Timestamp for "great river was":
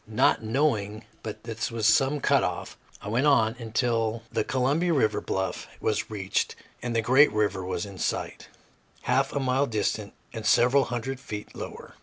7.03-7.85